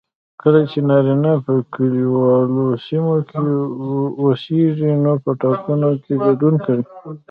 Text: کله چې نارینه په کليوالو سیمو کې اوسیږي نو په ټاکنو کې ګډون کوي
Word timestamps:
کله 0.41 0.61
چې 0.71 0.79
نارینه 0.89 1.33
په 1.45 1.53
کليوالو 1.73 2.65
سیمو 2.85 3.15
کې 3.29 3.43
اوسیږي 4.21 4.91
نو 5.03 5.13
په 5.23 5.31
ټاکنو 5.41 5.89
کې 6.03 6.13
ګډون 6.25 6.55
کوي 6.65 6.83